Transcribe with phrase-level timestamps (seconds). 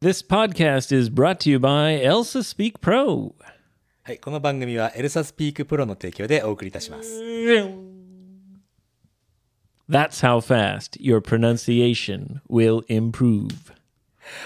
[0.00, 3.32] This podcast is brought to you by Elsa Speak Pro.
[4.02, 7.08] はい、この番組はエルサスピークプロの提供でお送りいたします。
[9.88, 13.72] That's how fast your pronunciation will improve.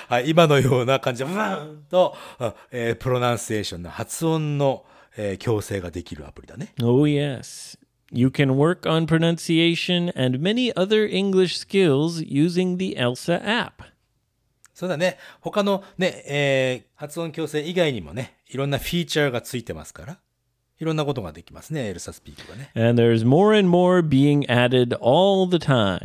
[0.09, 4.85] はい、今のような感じで、ブーンと、あえープロナンセーションの発音の、
[5.17, 6.73] えー矯正ができるアプリだね。
[6.81, 7.77] Oh, yes.
[8.13, 13.83] You can work on pronunciation and many other English skills using the Elsa app.
[14.74, 15.18] そうだね。
[15.42, 20.18] 他のね、えー発音矯正以外にもね、いろんなフィーチャーがついてますから、
[20.80, 22.72] いろんなことができますね、エルサスピークがね。
[22.76, 26.00] And there's more and more being added all the time.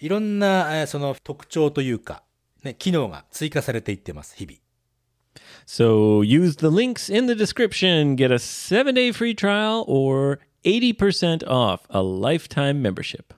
[0.00, 2.22] いろんな、えーその特徴というか、
[2.62, 4.58] ね、機能が追加されていってます、日々。
[5.66, 11.80] So use the links in the description, get a seven day free trial or 80% off
[11.90, 13.34] a lifetime membership.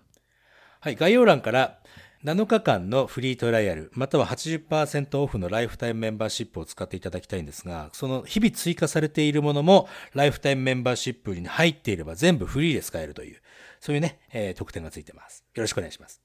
[0.81, 1.81] はい、概要欄から
[2.27, 13.41] 7日間のフリートライアル、または80%オフのライフタイムメンバーシップを使っていただきたいんですが、その日々追加されているものもライフタイムメンバーシップに入っていれば全部フリーで使えるという、
[13.79, 15.45] そういうね、えー特典がついてます。
[15.55, 16.21] よろしくお願いします。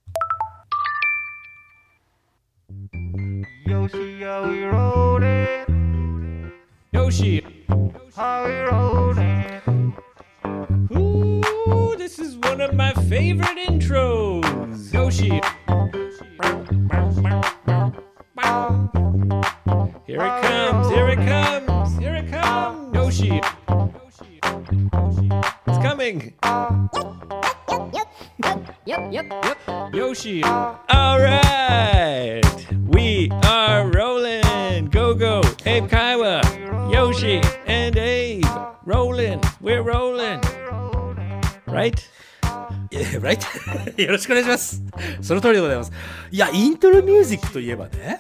[3.68, 6.52] Yoshi, are we rolling?
[6.94, 7.46] Yoshi.
[8.18, 9.94] Are we rolling?
[10.96, 13.61] Ooh, this is one of my favorite
[44.06, 44.84] よろしくお願いします。
[45.22, 45.92] その通りでございます。
[46.32, 48.20] いや、イントロミュージックといえばね、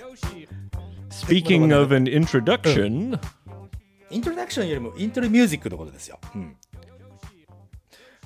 [1.09, 3.19] Speaking of an introduction,
[4.09, 6.19] イントロダクションよりもイントロミュージックのことですよ。
[6.35, 6.55] うん。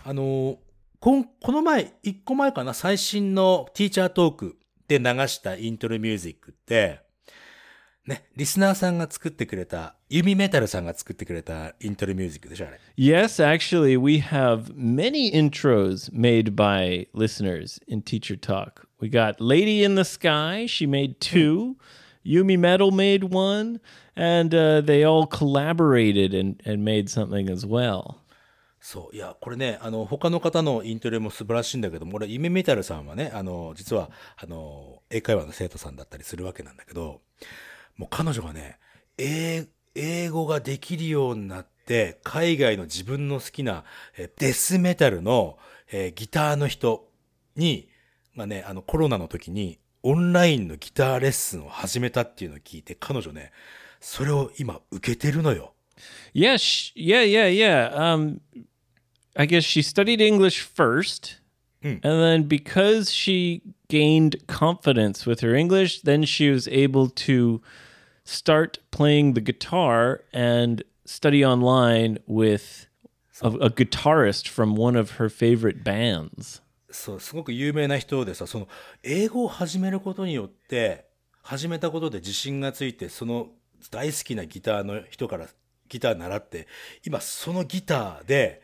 [0.04, 0.58] あのー
[1.00, 4.58] こん、この前、一個前かな、最新のティーチャートーク
[4.88, 7.02] で流したイントロミュージックって、
[8.08, 12.80] ね、リスナーさんが作ってくれた、ユミメタルさんが作ってくれたイントロミュージックでしょ、あれ。
[12.98, 18.88] yes, actually, we have many intros made by listeners in Teacher Talk.
[19.00, 21.78] We got Lady in the Sky, she made two.
[22.24, 23.80] Yumi Metal made one.
[24.16, 28.22] And uh, they all collaborated and, and made something as well.
[28.80, 29.16] そう。
[29.16, 37.22] いや、これね、あの、他の方のイントロも素晴らしいんだけども、俺、ユミメタルさんはね、あの、実は、あの、英会話の生徒さんだったりするわけなんだけど、
[37.98, 38.78] もう彼女がね、
[39.18, 43.84] 英英語ができるようになって、海外の自分の好きな、
[44.18, 45.58] えデスメタルの、
[45.92, 47.08] えーギターの人
[47.56, 47.88] に、
[48.34, 53.52] まあね、あの、コロナの時に、オンラインのギターレッスンを始めたっていうのを聞いて、彼女ね、
[54.02, 55.74] それを今受けてるのよ。
[56.34, 57.94] Yeah, sh- yeah, yeah, yeah.
[57.96, 58.42] Um,
[59.36, 61.40] I guess she studied English first,
[61.82, 67.62] and then because she gained confidence with her English, then she was able to
[68.26, 72.88] start playing the guitar and study online with
[73.42, 76.62] a, a guitarist from one of her favorite bands.
[76.92, 78.68] そう、すごく有名な人でさ、その、
[79.04, 81.06] 英語を始めることによって、
[81.42, 83.50] 始めたことで自信がついて、その
[83.92, 85.48] 大好きなギターの人から
[85.90, 86.68] ギター習って、
[87.06, 88.62] 今そのギターで、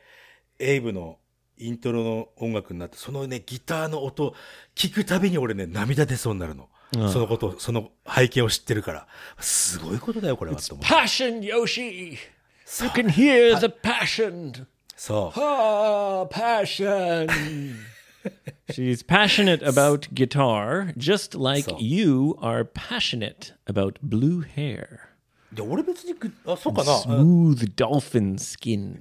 [0.58, 1.20] エイブの
[1.58, 4.34] イントロの音楽になって、そのね、ギターの音、
[4.76, 6.70] 聞くたびに俺ね、涙出そうになるの。
[6.93, 9.07] そのこと、その背景を知ってるから。
[9.41, 10.57] すごいことだよ、これは。
[10.61, 12.13] と思う Passion, Yoshi!
[12.13, 14.67] You can hear the passion.
[14.97, 15.39] そう。
[15.39, 17.29] Ah, passion.
[18.71, 21.77] She's passionate about guitar, just like So.
[21.79, 25.01] you are passionate about blue hair.
[25.55, 26.93] いや、俺別にグ、あ、そうかな。
[27.15, 28.99] うん Smooth dolphin skin.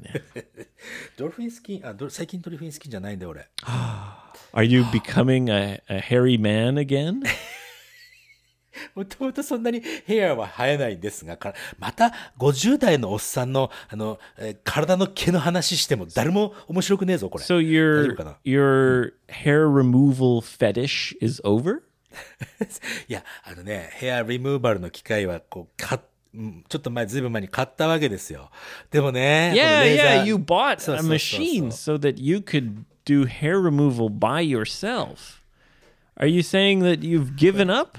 [1.17, 3.47] ドルフィンスキン、あ、ドル最近ドルフィンスキンじゃないんだよ、俺。
[4.53, 7.23] Are you becoming a, a hairy man again?
[8.94, 11.38] もともとそんなにヘアは生えないんですが、
[11.78, 17.44] また50代のおっさんの、あの、えー体の毛の話しても誰も面白くねえぞ、これ。
[17.44, 21.80] So your your hair removal fetish is over?
[23.08, 26.00] いや、あのね、ヘアリムーバルの機械は、こう、か、
[26.34, 28.50] うんちょっと前、ずいぶん前に買ったわけですよ。
[28.90, 35.40] でもね、Yeah, yeah, ー you bought a machine so that you could do hair removal by yourself.
[36.16, 37.98] Are you saying that you've given up?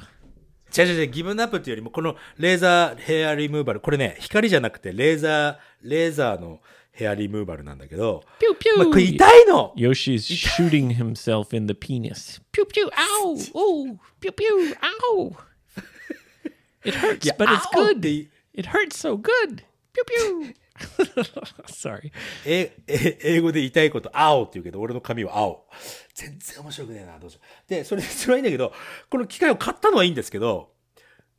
[0.75, 12.41] 違う違う違う、ギブナップっいうよりも、このレーザーヘアリムーバル、これね、光じゃなくて、レーザー、レーザーのヘアリムーバルなんだけど、ピューピ、まあ、痛いの !Yoshi's ング himself in the penis.
[12.51, 14.89] ピューピュー、アウオーピューピュー、ア
[15.23, 15.31] ウ
[16.83, 17.47] !It hurts, but
[19.93, 20.60] ピューピュー
[21.67, 22.11] Sorry.
[22.45, 25.67] え え英語で痛いこと、青って言うけど、俺の髪は青。
[26.13, 27.69] 全然面白くねえな、どうしよう。
[27.69, 28.73] で、それ、 それはいいんだけど、
[29.09, 30.73] この機械を買ったのはいいんですけど、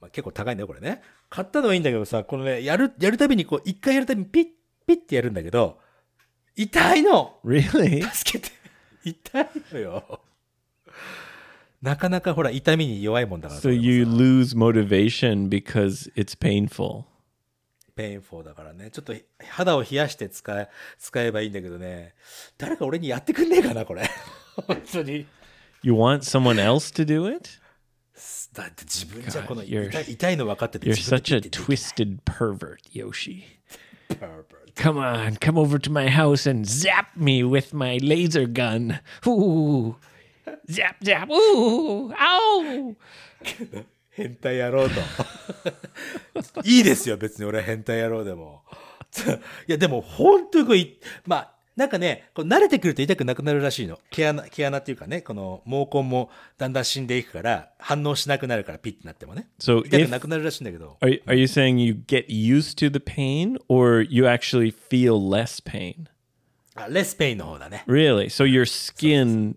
[0.00, 1.02] まあ、結構高いんだよ、これね。
[1.30, 4.46] 買ったのはいいんだけどさ、このね、やる、やるたびにこう、一回やるたびにピッ、
[4.86, 5.78] ピッってやるんだけど、
[6.56, 8.02] 痛いの Really?
[8.02, 8.52] 助けて。
[9.04, 10.20] 痛いのよ。
[11.80, 13.60] なかなかほら、痛みに弱いもんだから。
[13.60, 17.04] So you lose motivation because it's painful.
[17.94, 18.90] ペインフォーだからね。
[18.90, 19.14] ちょっと
[19.48, 20.68] 肌を冷やして使え、
[20.98, 22.14] 使えばいいんだけどね。
[22.58, 24.08] 誰か俺にやってくんねえかな、これ。
[24.66, 25.26] 本当に。
[25.82, 27.50] You want someone else to do it?
[28.52, 33.44] だって自分じゃこの痛い痛いの分かってて You're such a twisted pervert, Yoshi.
[34.10, 39.00] Pervert Come on, come over to my house and zap me with my laser gun.
[39.26, 39.96] Ooh.
[40.70, 41.28] Zap, zap.
[41.30, 42.12] Ooh.
[42.18, 42.96] Ow.
[44.12, 44.94] 変態野郎と。
[46.64, 48.62] いいですよ、別に俺は変態野郎でも。
[49.68, 53.98] いや、でも本当にこうい、まあ、なんかね、こう慣れてくると痛くなくなるらしいの。
[54.10, 59.48] 毛穴、毛穴っていうかね、この毛根もだんだん死んでいくから、反応しなくなるからピッてなってもね。
[59.58, 60.98] So 痛くなくなるらしいんだけど。
[61.00, 66.08] are, are you saying you get used to the pain or you actually feel less pain?
[66.74, 67.84] あ、レスペインの方だね。
[67.86, 68.26] Really?
[68.26, 69.56] So your skin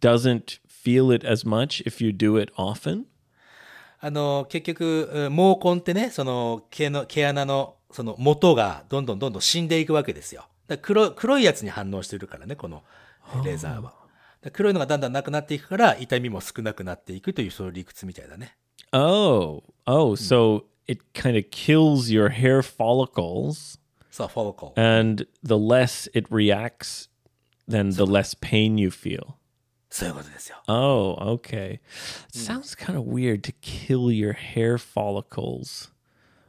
[0.00, 3.09] doesn't feel it as much if you do it often?
[4.00, 10.46] あの、結局、うん毛根ってね、その毛の、毛穴の、その元がどんどんどんどん死んでいくわけですよ。
[10.66, 12.82] だ黒い、黒いやつに反応してるからね、この
[13.42, 13.82] えレーザーは。
[13.82, 13.96] だか
[14.44, 18.56] ら黒いのがだんだんなくなっていくから、痛みも少なくなっていくという、そういう理屈みたいだね。
[18.92, 23.78] Oh, oh, so it kind of kills your hair follicles,
[24.10, 24.72] さあ、フォロコ。
[24.76, 27.08] and the less it reacts,
[27.68, 29.34] then the less pain you feel.
[29.90, 30.62] そういうことですよ。
[30.68, 31.80] Oh, okay.
[32.32, 35.90] Sounds kind of weird to kill your hair follicles.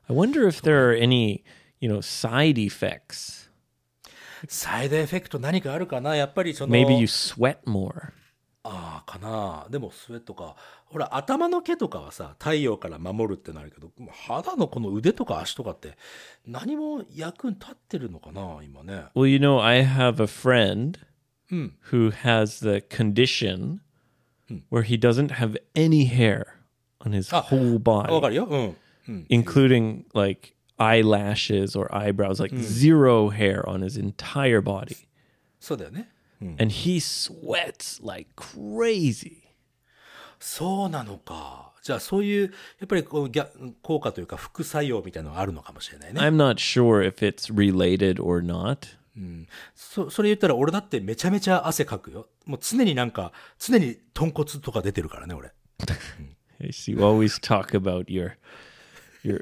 [0.08, 1.44] I wonder if there are any,
[1.80, 3.50] you know, side effects.
[4.48, 8.12] サイドエフェクト何かあるかなやっぱりその、Maybe you sweat more.
[8.64, 10.56] ああ、かなでもスウェットか。
[10.86, 15.98] ほら、頭の毛とかはさ、太陽から守るってなるけど、肌のこの腕とか足とかって、
[16.46, 19.06] 何も役に立ってるのかな今ね。
[19.16, 21.00] Well, you know, I have a friend
[21.51, 21.73] うん。
[21.91, 23.79] who has the condition
[24.71, 26.47] where he doesn't have any hair
[27.01, 28.45] on his Ah, whole わか body, るよ。
[28.47, 28.77] うん。
[29.09, 29.27] うん。
[29.29, 35.07] including like eyelashes or eyebrows, like zero hair on his entire body.
[35.61, 36.09] そうだよね。
[36.41, 39.43] And he sweats like crazy.
[40.39, 41.73] そうなのか。
[41.83, 46.21] じゃあそういう、やっぱりこう逆効果というか副作用みたいなのがあるのかもしれないね。
[46.21, 48.97] I'm not sure if it's related or not.
[49.76, 52.28] そそれ言ったら俺だってめちゃめちゃ汗かくよ。
[52.46, 55.52] もう常になんか、常に豚骨とか出てるからね、俺。
[56.60, 58.34] Yes, you always talk about your
[59.24, 59.42] your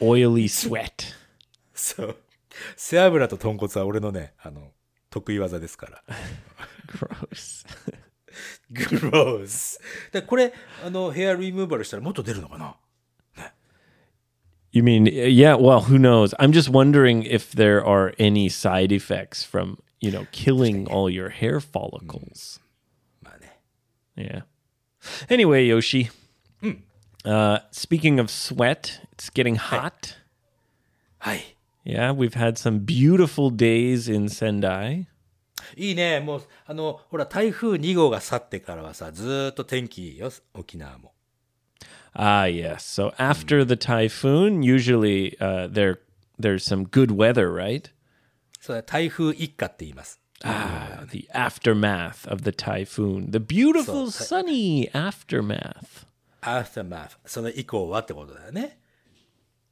[0.00, 1.14] oily sweat.
[1.74, 2.16] そう。
[2.76, 4.72] 背脂と豚骨は俺のね、あの、
[5.08, 6.04] 得意技ですから。
[6.86, 7.66] Gross.
[8.70, 9.80] グロース。
[10.12, 10.52] でこれ、
[10.84, 12.76] あの、ヘアリムーバルしたらもっと出るのかな？
[14.71, 16.33] You mean yeah, well, who knows?
[16.37, 21.29] I'm just wondering if there are any side effects from, you know, killing all your
[21.29, 22.59] hair follicles.
[23.21, 23.59] まあね。
[24.17, 24.43] Yeah.
[25.29, 26.09] Anyway, Yoshi.
[27.25, 30.15] Uh, speaking of sweat, it's getting hot.
[31.17, 31.57] はい。
[31.83, 35.07] Yeah, we've had some beautiful days in Sendai.
[35.75, 36.19] いいね。
[36.19, 41.13] もう、あの、ほら、台風2号が去ってからはさ、ずーっと天気いいよ、沖縄も。
[42.13, 42.83] Ah, yes.
[42.85, 45.99] So after the typhoon, usually uh, there
[46.39, 47.91] there's some good weather, right?
[48.61, 50.19] そうだ、台風一過って言います。
[50.43, 56.05] Ah, the aftermath of the typhoon, the beautiful sunny aftermath.
[56.41, 57.17] aftermath。
[57.25, 58.79] その以降はってことだよね。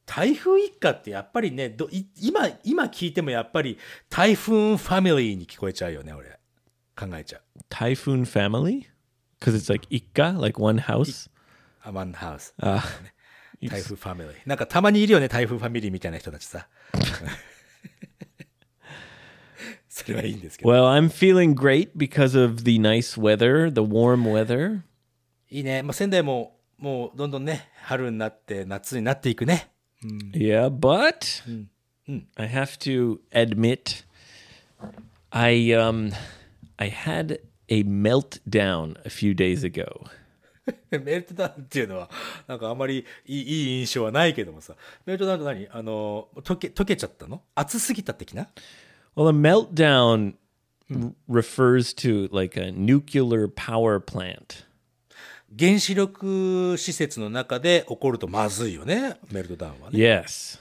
[0.05, 3.77] 台風一過ってやっぱりね、どい今、今聞いてもやっぱり
[4.09, 6.39] 台風ファミリーに聞こえちゃうよね、俺。
[6.95, 7.41] 考えちゃう。
[7.69, 8.87] Typhoon family,
[9.39, 11.29] because it's like ikka, like one house.
[11.83, 12.53] アマンハウス。
[12.59, 12.83] あ
[13.61, 14.33] 台風ファミリー。
[14.45, 16.67] なんかたまにいるよね、台風ファミリーみたいな人たちさ。
[19.89, 20.71] それはいいんですけど。
[20.71, 24.81] Well, I'm feeling great because of the nice weather, the warm weather.
[25.49, 25.83] いいね。
[25.83, 29.69] まあ、仙台ももうどんどんね、春になって夏になっていくね。
[30.33, 31.43] Yeah, but
[32.35, 34.03] I have to admit,
[35.29, 36.11] I um,
[36.77, 37.39] I had
[37.69, 40.09] a meltdown a few days ago.
[40.90, 42.10] メルトダウンっていうのは、
[42.46, 44.74] なんかあんまりいい印象はないけどもさ。
[45.06, 48.48] メルトダウンって何あの、溶け、溶けちゃったの熱すぎた的な
[49.16, 50.34] Well, a meltdown
[51.28, 54.64] refers to like a nuclear power plant.
[55.58, 59.98] 原子力施設の中で起こるとまずいよね、メルトダウンはね。
[59.98, 60.60] Yes.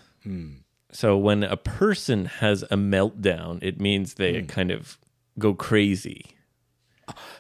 [0.91, 4.97] So when a person has a meltdown, it means they kind of
[5.37, 6.37] go crazy.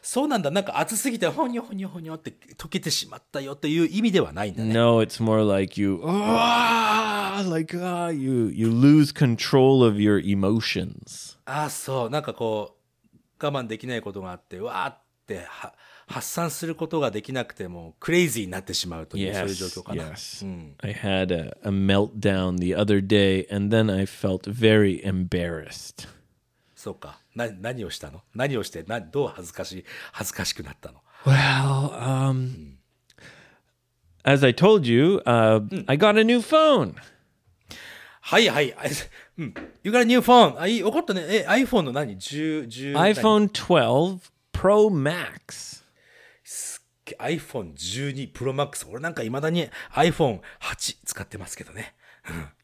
[0.01, 0.49] そうなんだ。
[0.51, 4.73] なんか熱すぎて、ほにょほにょほにょって溶けてしまったよという意味ではないんだね。
[4.73, 11.37] No, it's more like you ah, like ah, you you lose control of your emotions.
[11.45, 12.09] ああ、そう。
[12.09, 12.77] なんかこ
[13.13, 14.97] う、我慢できないことがあって、わーっ
[15.27, 15.73] ては
[16.07, 20.03] 発散することができなくても、クレイジーになってしまうという、そういう状 Yes, 況かな。
[20.11, 20.45] yes.
[20.81, 26.07] I had a, a meltdown the other day, and then I felt very embarrassed.
[26.75, 27.19] そうか。
[27.36, 32.74] な、何をしたの何をして、な、どう恥ずかしい、恥ずかしくなったの Well, um,
[34.24, 36.94] as I told you, uh, I got a new phone.
[38.20, 38.72] はいはい。
[38.74, 38.82] あ
[39.38, 39.54] うん。
[39.82, 40.58] You got a new phone.
[40.58, 40.82] あ、いい。
[40.82, 41.22] 怒ったね。
[41.28, 42.92] え、iPhone の何 ?10、10。
[42.92, 44.18] 何 iPhone 12
[44.52, 45.82] Pro Max.
[47.18, 48.88] iPhone12 Pro Max。
[48.88, 50.40] 俺なんか未だに iPhone8
[51.04, 51.94] 使ってますけどね。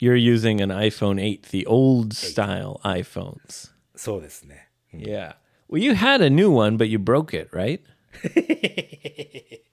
[0.01, 3.73] You're using an iPhone 8, the old style iPhones.
[3.97, 4.62] そうですね。
[4.94, 5.34] Yeah.
[5.70, 7.82] Well, you had a new one, but you broke it, right?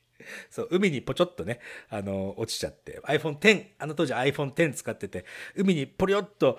[0.51, 3.01] そう、海にポチョっとね、あの、落ちちゃって。
[3.05, 5.25] iPhone X、あの当時 iPhone X 使ってて、
[5.55, 6.59] 海にポリョっと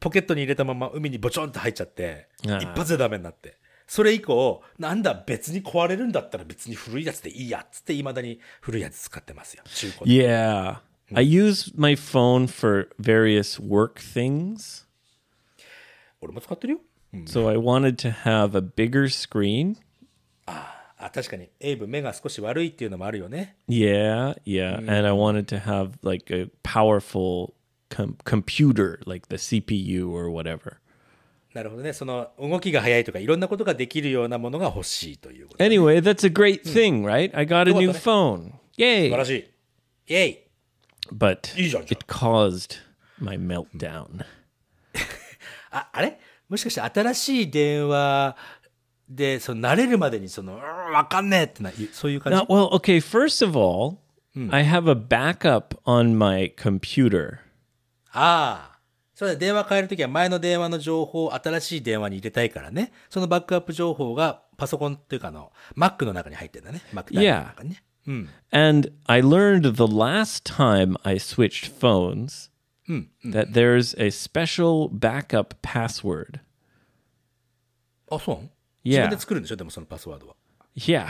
[0.00, 3.58] ポケットに入れたまま海にボチョンと入っちゃって、一発でダメになって。
[3.86, 9.62] それ以降、なんだ別に壊れるんだったら別に古いやつでいいやっつって未だに古いやつ使ってますよ。
[9.66, 10.26] 中古で。
[10.26, 10.78] Yeah.
[11.14, 14.86] I use my phone for various work things.
[16.20, 16.80] 俺も使ってるよ。
[17.25, 19.77] So I wanted to have a bigger screen.
[21.01, 23.55] あ、確かに、エイブ目が少し悪いっていうのもあるよね。
[23.69, 24.77] Yeah, yeah.
[24.77, 27.53] And I wanted to have like a powerful
[27.89, 30.77] com- computer, like the CPU or whatever.
[31.53, 31.93] なるほどね。
[31.93, 35.63] その動きが速いとかいろんなことができるようなものが欲しいということ。
[35.63, 37.35] Anyway, that's a great thing, right?
[37.35, 38.13] I got a new よかったね。
[38.13, 38.51] phone.
[38.51, 39.25] 素晴ら Yay.
[39.25, 40.13] しい。
[40.13, 40.39] イェイ
[41.11, 41.99] But いいじゃん、じゃん。
[41.99, 42.77] it caused
[43.17, 44.25] my meltdown.
[45.71, 48.36] あ、あれ もしかして新しい電話
[49.08, 53.98] で、その慣れるまでにその、わかんねえってな、いそういう感じ？Well, okay, first of all,
[54.50, 57.38] I have a backup on my computer.
[58.12, 58.74] ああ。
[59.14, 62.92] そうだ、電話変えるときは前の電話の情報を新しい電話に入れたいからね。
[63.08, 66.82] そのバックアップ情報がパソコンっていうかあの、Mac の中に入ってんだね。
[66.92, 67.82] Mac の中にね。
[68.06, 68.28] うん。
[68.50, 72.50] And I learned the last time I switched phones
[73.23, 76.41] that there's a special backup password.
[78.11, 78.49] あ、そうなの
[78.83, 78.91] Yeah.
[78.91, 80.35] 自分で作るんでしょでもそのパスワードは。
[80.75, 81.09] Yeah.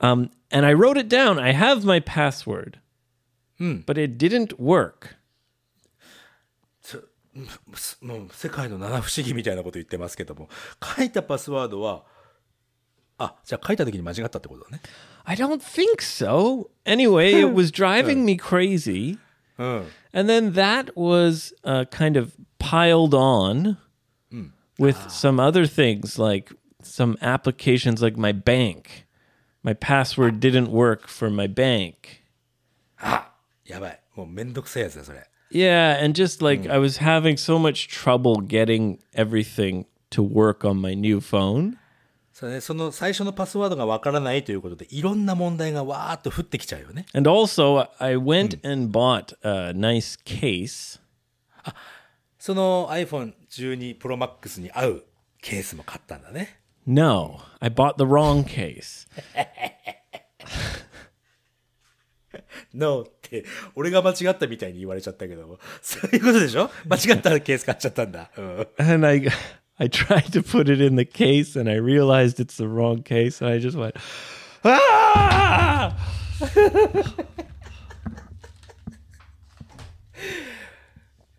[0.00, 1.38] um, and I wrote it down.
[1.38, 2.80] I have my password,
[3.58, 5.16] but it didn't work.
[7.74, 10.48] すもう世界の七不思議みたいなこと言ってますけども、
[10.96, 12.04] 書いたパスワードは、
[13.18, 14.80] あ、じゃあ書いた時に間違ったってことだね。
[15.24, 16.70] I don't think so.
[16.84, 19.18] Anyway, it was driving me crazy.
[19.58, 19.86] うん。
[20.12, 23.78] And then that was uh, kind of piled on
[24.78, 29.06] with some other things, like some applications like my bank.
[29.62, 32.22] My password didn't work for my bank.
[32.98, 33.32] あ
[33.64, 34.00] やばい。
[34.14, 35.28] もうめんどくさいやつだ、それ。
[35.50, 40.80] Yeah, and just like I was having so much trouble getting everything to work on
[40.80, 41.78] my new phone.
[42.61, 47.05] そ,の最初のパスワードがわからないということで、いろんな問題がわーっと降ってきちゃうよね。
[47.13, 50.99] And also, I went and bought a nice case.、
[52.39, 55.03] その iPhone12 Pro Max に合う
[55.41, 56.59] ケースも買ったんだね。
[56.87, 59.07] No, I bought the wrong case.
[62.73, 63.45] no て、
[63.75, 66.69] 俺が間違ったみたいに言われちゃったけど、そういうことでしょ？
[66.87, 68.31] 間違ったケース買っちゃったんだ。
[69.81, 73.41] I tried to put it in the case and I realized it's the wrong case
[73.41, 73.95] and I just went
[74.63, 75.97] ah!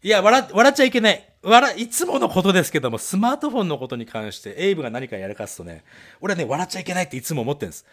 [0.04, 1.34] いや、笑っ、笑っちゃいけない。
[1.44, 5.84] 笑、いつものことですけども、スマートフォンのことに関して、エイブが何かやらかすとね、
[6.20, 7.86] 俺はね、笑っちゃいけないっていつも思ってるんです。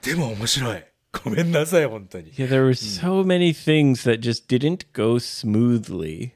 [0.00, 0.84] でも面白い。
[1.22, 2.32] ごめんなさい、本当に。
[2.32, 6.35] Yeah, there were so many things that just didn't go smoothly.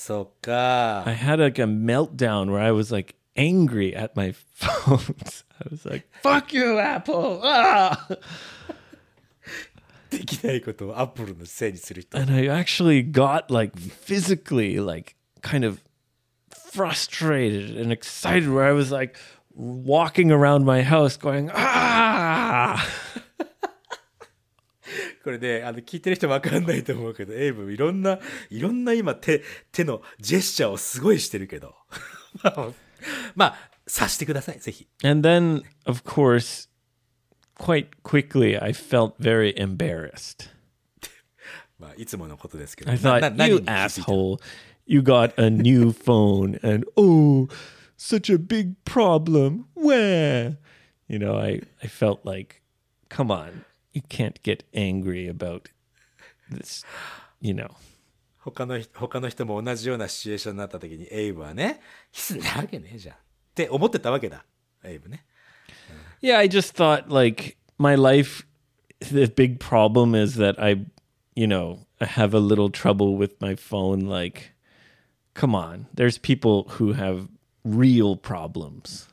[0.00, 1.04] そっか。
[1.06, 5.44] I had like a meltdown where I was like angry at my phones.
[5.60, 8.06] I was like, "Fuck you, Apple!" Ah!
[10.10, 12.18] できないことをアップルのせいにする人。
[12.18, 15.80] And I actually got like physically like kind of
[16.50, 19.16] frustrated and excited where I was like
[19.54, 22.84] walking around my house going, "Ah!"
[25.24, 28.18] これね、あの、聞いてる人わかんないと思うけど、エイブいろんな、
[28.50, 31.74] いろんな今手、手のジェスチャーをすごいしてるけど。
[33.34, 34.86] まあ、察してください、ぜひ。
[35.04, 36.68] And then, of course,
[37.58, 40.50] quite quickly, I felt very embarrassed.
[41.78, 42.90] まあ、いつものことですけど。
[42.90, 44.38] I な thought, な何 you に気づいた asshole,
[44.86, 47.48] you got a new phone, and oh,
[47.98, 49.66] such a big problem.
[49.74, 50.56] Where?
[51.08, 52.62] You know, I, I felt like,
[53.08, 55.70] come on, you can't get angry about
[56.50, 56.84] this,
[57.40, 57.70] you know.
[58.38, 61.80] 他の人他の人も同じようなシチュエーションになった時にエイブはね
[62.12, 63.18] キスんなわけねえじゃんっ
[63.56, 64.44] て思ってたわけだ
[64.84, 65.24] エイブね
[66.22, 68.46] Yeah, I just thought like my life
[69.00, 70.86] the big problem is that I
[71.34, 74.52] you know, I have a little trouble with my phone like
[75.34, 75.86] come on.
[75.92, 77.28] There's people who have
[77.64, 79.08] real problems.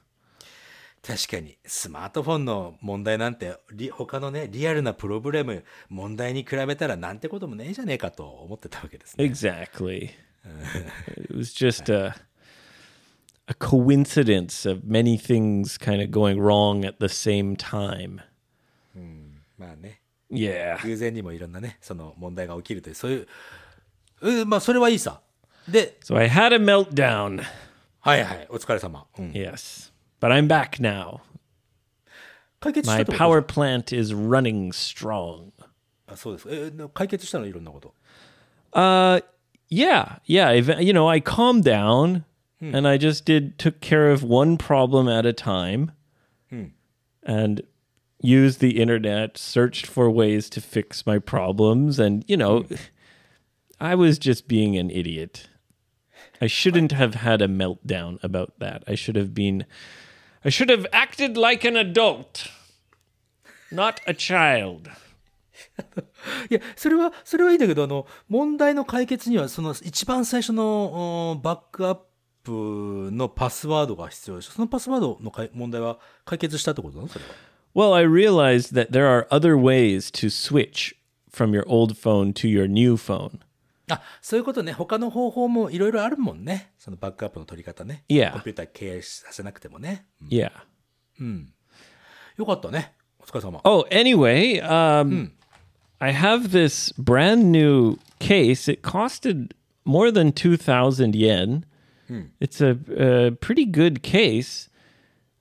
[1.06, 10.10] 確かにスマートフォンの問題なんてリ他のねリアルなプロブレム問題に比べたらなんてこともねえじゃねえかと思ってたわけですね Exactly.
[11.16, 12.14] it was just a
[13.46, 18.20] a coincidence of many things kind of going wrong at the same time.
[19.56, 20.00] まあね
[20.30, 20.76] Yeah.
[20.82, 23.26] 偶然にもいろんなねその問題が起きるというそういう
[24.20, 25.22] うんまあそれはいいさ
[25.66, 27.42] で So I had a meltdown.
[28.00, 29.90] はいはいお疲れ様、うん、Yes.
[30.19, 31.21] But I'm back now.
[32.59, 35.51] 解決した My ってこと power plant is running strong.
[36.07, 37.93] あそうですえ解決したのいろんなこと
[38.73, 39.21] Uh,
[39.69, 40.49] yeah, yeah.
[40.51, 42.23] ev- You know, I calmed down
[42.61, 45.91] and I just did took care of one problem at a time,
[47.21, 47.61] and
[48.21, 52.65] used the internet, searched for ways to fix my problems, and you know,
[53.81, 55.49] I was just being an idiot.
[56.41, 58.83] I shouldn't have had a meltdown about that.
[58.87, 59.65] I should have been.
[60.43, 62.49] I should have acted like an adult,
[63.71, 64.89] not a child.
[66.49, 71.99] いや、それは、それはいいんだけど、あの、問題の解決には、その一番最初のおバックアッ
[72.43, 74.51] プのパスワードが必要でしょ。
[74.51, 77.31] そのパスワードのかい問題は解決したってことなのそれは。
[77.75, 80.95] Well, I realized that there are other ways to switch
[81.31, 83.39] from your old phone to your new phone.
[83.88, 84.72] あ、そういうことね。
[84.72, 86.72] 他の方法もいろいろあるもんね。
[86.78, 88.04] そのバックアップの取り方ね。
[88.08, 88.32] Yeah.
[88.32, 90.06] コンピューター経営させなくてもね。
[90.22, 90.52] うん Yeah.
[92.36, 92.92] よかったね。
[93.18, 93.60] お疲れ様。
[93.64, 95.32] Oh, anyway, um,
[95.98, 98.70] I have this brand new case.
[98.72, 101.64] It costed more than 2,000 yen.
[102.40, 104.70] It's a, a pretty good case.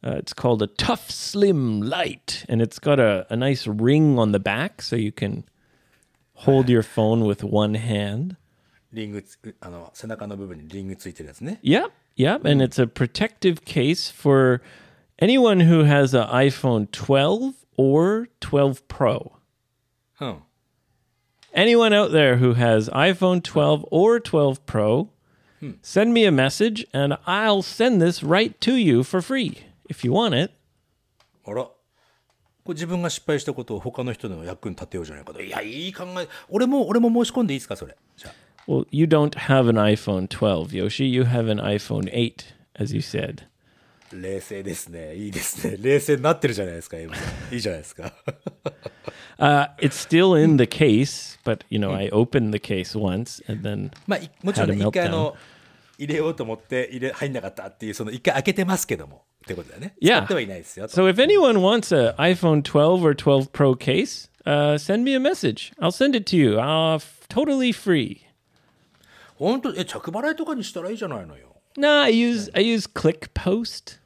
[0.04, 4.32] Uh, it's called a Tough Slim Light, and it's got a, a nice ring on
[4.32, 5.46] the back so you can
[6.37, 8.37] hold your phone with one hand.
[8.93, 11.61] リングつ、あの、背中の部分にリングついてるやつね。
[11.63, 14.61] Yep, yep, and it's a protective case for
[15.19, 19.33] anyone who has an iPhone 12 or 12 Pro.
[20.21, 20.43] うん。
[21.55, 25.11] Anyone out there who has iPhone 12 or 12 Pro,
[25.83, 30.13] send me a message and I'll send this right to you for free if you
[30.13, 30.53] want it.
[31.45, 31.69] あら。
[32.68, 35.42] これ自分が失敗したことを他の人の役に立てようじゃないかと。
[35.42, 36.28] いや、いい考え。
[36.50, 37.96] 俺も、俺も申し込んでいいですか、それ。
[38.18, 38.70] じゃあ。
[38.70, 41.06] Well, you don't have an iPhone 12, Yoshi.
[41.06, 42.34] You have an iPhone 8,
[42.74, 43.44] as you said.
[44.12, 45.16] 冷静ですね。
[45.16, 45.78] いいですね。
[45.80, 48.12] 冷静になってるじゃないですか、エイブさんいいじゃないですか。
[49.40, 53.62] Uh, it's still in the case, but you know, I opened the case once and
[53.62, 55.36] then まあ、いもちろん一回あ.の、
[56.00, 59.95] 入れようと思って入れ、入んなかったっていう、その一回開けてますけども、ってことだよね。
[60.01, 60.19] Yeah.
[60.19, 60.87] 使ってはいないですよ。
[60.89, 65.19] So if anyone wants an iPhone 12 or 12 Pro case, uh, send me a
[65.19, 65.73] message.
[65.81, 66.59] I'll send it to you.
[66.61, 68.21] Uh, f- totally free.
[69.39, 71.57] 本当え、着払いとかにしたらいいじゃないのよ。
[71.77, 73.99] No, I use I use Click Post.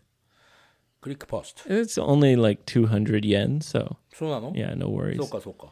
[1.01, 1.63] クリックパスト。
[1.69, 5.29] It's only like 200 yen, so そうなの yeah, no そう worries.
[5.31, 5.67] か、そうか。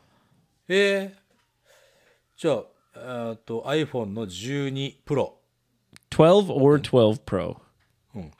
[0.68, 2.64] えー、じゃあ、
[2.96, 5.32] えーっと、iPhone の12 Pro。
[6.10, 7.56] 12 or 12 Pro.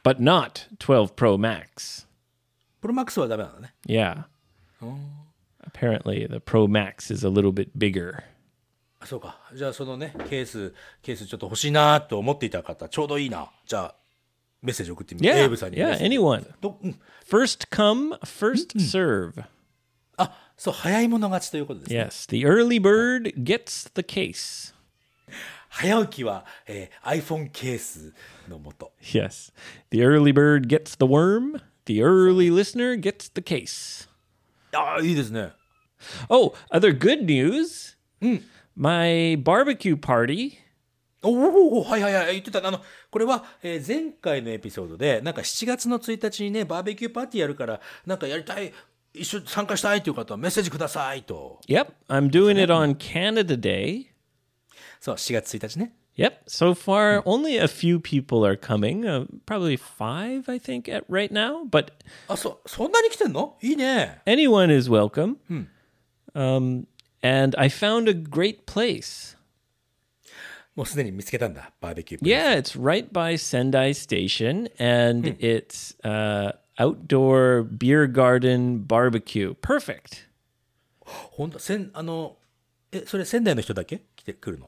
[0.04, 2.08] But not 12 Pro Max.
[2.82, 3.74] プロマックスはダメなのね。
[3.88, 4.24] Yeah.
[5.62, 8.24] Apparently the Pro Max is a little bit bigger.
[9.02, 9.40] あそうか。
[9.56, 13.50] じゃあ、そのね、ケース、ケースちょっと欲しいなと思っていた方、ちょうどいいな。
[13.66, 13.96] じゃあ、
[14.62, 15.28] メッセージ送ってみて。
[15.28, 16.18] Yeah, エイブさんにメッ yeah, セージ。
[16.18, 16.46] anyone.
[16.60, 19.46] どうん First come, first serve.
[20.18, 22.02] あ、そう、早い者勝ちということですね。
[22.02, 24.74] Yes, the early bird gets the case.
[25.69, 28.13] 早起きは、えー iPhone ケース
[28.49, 28.93] のもと。
[29.03, 29.53] Yes.
[29.91, 34.09] The early bird gets the worm, the early listener gets the case.
[34.73, 35.53] ああ、いいですね。
[36.29, 37.97] Oh, other good news.
[38.77, 40.53] My barbecue party
[41.23, 42.67] おおおはいはいはい、言ってた。
[42.67, 48.73] あの、これは、えー前回のエピソードで、なんか7月の1日にね、バーベキューパーティーやるから、なんかやりたい、
[49.15, 51.61] 一緒に参加したいという方はメッセージくださいと。
[51.69, 54.07] Yep, I'm doing it on Canada Day.
[55.01, 55.95] そう、4月1日ね。
[56.17, 56.45] Yep.
[56.47, 59.05] So far, only a few people are coming.
[59.05, 61.65] Uh, probably five, I think, at right now.
[61.69, 61.93] But
[62.29, 64.23] あ、そ、そんなに来てんのいいね。
[64.25, 65.39] anyone is welcome.
[66.35, 66.87] Um,
[67.23, 69.37] and I found a great place.
[70.77, 72.27] もうすでに見つけたんだ、バーベキュー。
[72.27, 79.55] Yeah, it's right by Sendai Station, and it's uh, outdoor beer garden barbecue.
[79.55, 80.29] Perfect.
[81.05, 82.37] ほ んと、せん、あの、
[82.93, 84.68] え、それ仙台の人だけ来てくるの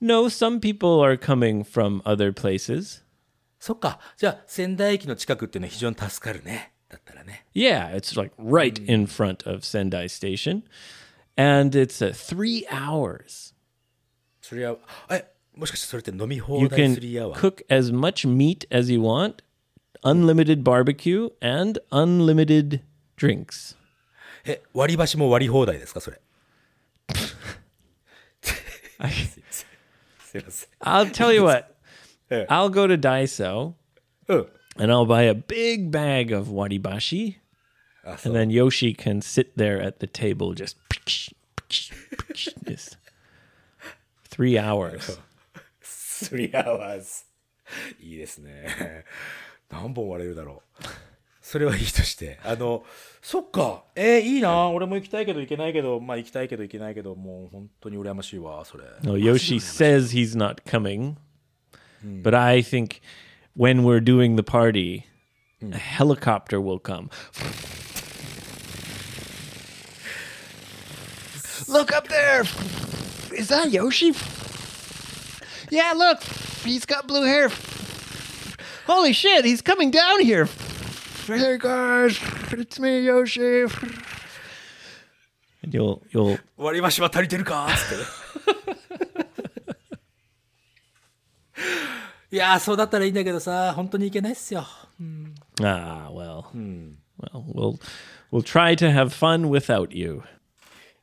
[0.00, 3.02] No, some people are coming from other places.
[3.60, 4.00] そっか。
[4.16, 6.72] じゃあ、仙台駅の近くっていうのは非常に助かるね。
[6.88, 7.46] だったらね。
[7.54, 10.62] Yeah, it's like right in front of Sendai Station,
[11.36, 13.54] and it's uh, three hours.
[14.40, 14.76] それは、
[15.10, 17.36] え、もしかしてそれって飲み You 放題 can するやわ。
[17.36, 19.36] cook as much meat as you want,
[20.02, 22.80] unlimited barbecue, and unlimited
[23.16, 23.76] drinks.
[24.44, 26.20] え、割り箸も割り放題ですかそれ。
[29.45, 29.45] す
[30.40, 30.68] いません。
[30.80, 31.74] I'll tell you what.
[32.30, 32.46] Yeah.
[32.46, 33.74] I'll go to Daiso
[34.28, 34.48] うん。
[34.78, 37.36] and I'll buy a big bag of waribashi,
[38.04, 40.76] あ、そう and。then Yoshi can sit there at the table just
[42.64, 42.96] just
[44.30, 45.18] three hours.
[45.82, 47.24] 3 hours。
[48.00, 49.04] いいですね。
[49.70, 51.05] 何本割れるだろう。
[51.46, 52.38] それはいいとして。
[52.44, 52.84] あの、
[53.20, 53.84] そっか。
[53.96, 54.68] えーいいな。
[54.68, 58.84] 俺も行きたいけど行けないけど、まあ行きたいけど行けないけど、もう本当に羨ましいわ、それ。
[59.02, 61.16] No, Yoshi says he's not coming,
[62.22, 63.00] but I think
[63.56, 65.04] when we're doing the party,
[65.60, 67.10] a helicopter will come.
[71.68, 72.42] Look up there!
[73.32, 74.14] Is that Yoshi?
[75.70, 76.22] Yeah, look!
[76.64, 77.50] He's got blue hair.
[78.86, 80.48] Holy shit, he's coming down here!
[81.27, 82.17] Hey guys,
[82.53, 83.65] it's me, Yoshi.
[85.69, 87.97] You'll you'll 割り箸は足りてるかつっ
[92.31, 92.35] て。
[92.35, 94.65] いやー、そうだったらいいんだけどさ、本当に行けないっすよ。
[95.59, 96.45] ah well
[97.19, 97.77] well we'll
[98.31, 100.23] we'll try to have fun without you.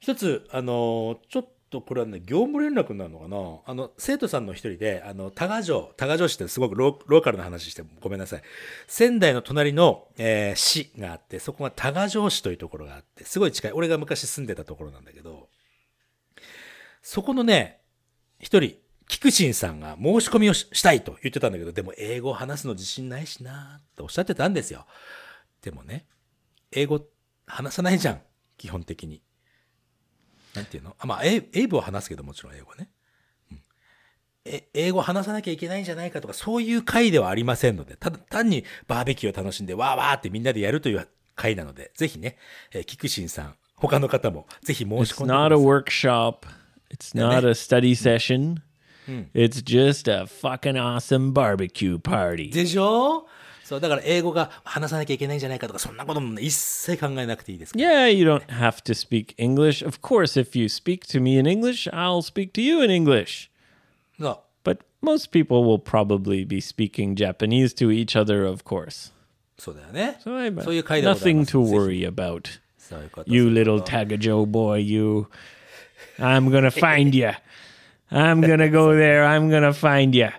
[0.01, 3.37] 一つ、あのーちょっとこれはね、業務連絡になるのかな？
[3.67, 8.43] あの、生徒さんの一人で、あの、多賀城、多賀城市ってすごくローカルな話してごめんなさい。
[8.87, 13.73] 仙台の隣の、えー市があって、そこが多賀城市というところがあって、すごい近い。
[13.73, 15.49] 俺が昔住んでたところなんだけど、
[17.03, 17.81] そこのね、
[18.39, 24.87] 一人、菊新さんが申し込みをししたいと言ってたんだけど、でも英語を話すの自信ないしなっておっしゃってたんですよ。
[25.61, 26.07] でもね、
[26.73, 27.01] 英語
[27.47, 28.23] 話さないじゃん。
[28.57, 29.21] 基本的に。
[30.55, 30.97] なんていうの？
[30.99, 32.88] あ、まあ、英英語は話すけどもちろん英語ね。
[33.51, 33.59] うん
[34.47, 42.37] え英語話さなきゃいけないんじゃないかとか、そういう会ではありませんので、ただ単にバーベキューを楽しんで、わーわーってみんなでやるという会なので、ぜひね、
[42.73, 45.64] えー、キクシンさん、他の方も、ぜひ申し It's 込んでくだ not さ a い。
[45.64, 46.47] workshop.
[46.90, 48.61] It's not a study session.
[49.35, 52.51] It's just a fucking awesome barbecue party.
[52.53, 53.27] でしょ
[53.63, 57.86] そう、だから英語が話さなきゃいけないんじゃないかとか、そんなこともね一切考えなくていいですから。
[57.86, 59.86] Yeah, you don't have to speak English.
[59.86, 63.50] Of course, if you speak to me in English, I'll speak to you in English.
[64.19, 64.39] そう。
[64.63, 69.12] But most people will probably be speaking Japanese to each other, of course.
[69.58, 70.19] そうだよね。
[70.24, 72.60] So I そういう会でござい nothing ます to ぜひ worry about.
[72.78, 73.32] そういうこと。
[73.32, 75.28] You そういう little こと Tagajo boy, you.
[76.17, 77.32] I'm gonna find you.
[78.12, 79.26] I'm gonna go there.
[79.26, 80.30] I'm gonna find you.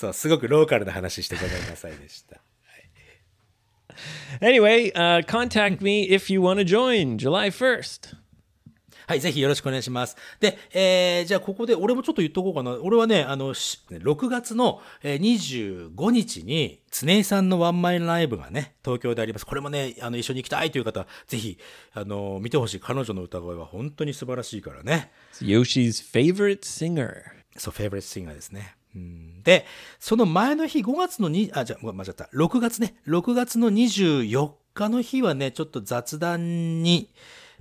[0.00, 2.40] そう、すごくローカルな話してごめんなさいでした。
[4.40, 8.16] Anyway, uh, contact me if you want to join July 1st.
[9.06, 10.16] はい、ぜひよろしくお願いします。
[10.38, 12.78] で、えー、じゃあここで俺もちょっと言っとこうかな。
[12.80, 19.44] 俺はね、あの、し6月のえー25日に、常井さんのワンマンライブがね、東京であります。
[19.44, 21.58] これもね、あの、一緒に行きたいという方、ぜひ、
[21.92, 22.80] あの、見てほしい。
[22.80, 25.10] 彼女の歌声は本当に素晴らしいからね。
[25.42, 27.10] Yoshi's favorite singer.
[27.58, 28.76] そう、フェイブレットシンガーですね。
[28.94, 29.64] うんで、
[29.98, 32.28] その前の日、5月のに、あ、じゃあ、間違った。
[32.34, 32.94] 6月ね。
[33.06, 37.08] 6月の24日の日はね、ちょっと雑談に、